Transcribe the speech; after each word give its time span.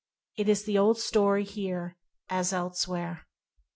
It 0.35 0.49
is 0.49 0.63
the 0.63 0.79
old 0.79 0.97
story 0.97 1.43
here, 1.43 1.95
as 2.27 2.53
elsewhere. 2.53 3.27